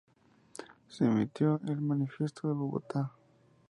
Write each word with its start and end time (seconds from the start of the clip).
Se 0.87 1.05
emitió 1.05 1.61
el 1.67 1.79
"Manifiesto 1.79 2.47
de 2.47 2.55
Bogotá". 2.55 3.11